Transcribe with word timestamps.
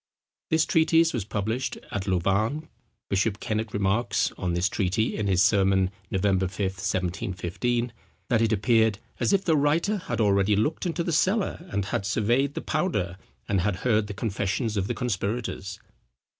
This 0.49 0.65
treatise 0.65 1.13
was 1.13 1.25
published 1.25 1.77
at 1.91 2.07
Louvain. 2.07 2.67
Bishop 3.07 3.39
Kennet 3.39 3.71
remarks 3.71 4.31
on 4.35 4.55
this 4.55 4.67
treatise, 4.67 5.13
in 5.13 5.27
his 5.27 5.43
Sermon, 5.43 5.91
November 6.09 6.47
5th, 6.47 6.81
1715, 6.81 7.93
that 8.27 8.41
it 8.41 8.51
appeared 8.51 8.97
"as 9.19 9.31
if 9.31 9.45
the 9.45 9.55
writer 9.55 9.97
had 9.97 10.19
already 10.19 10.55
looked 10.55 10.87
into 10.87 11.03
the 11.03 11.11
cellar 11.11 11.67
and 11.69 11.85
had 11.85 12.07
surveyed 12.07 12.55
the 12.55 12.61
powder, 12.61 13.15
and 13.47 13.61
had 13.61 13.75
heard 13.85 14.07
the 14.07 14.15
confessions 14.15 14.75
of 14.75 14.87
the 14.87 14.95
conspirators." 14.95 15.79